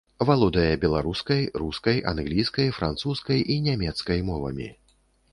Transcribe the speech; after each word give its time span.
Валодае 0.27 0.69
беларускай, 0.83 1.41
рускай, 1.63 1.99
англійскай, 2.11 2.71
французскай 2.77 3.43
і 3.57 3.57
нямецкай 3.67 4.19
мовамі. 4.31 4.67